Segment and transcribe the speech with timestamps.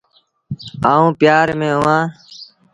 [0.91, 2.05] آئوٚݩ پيآر ميݩ اهآݩ۔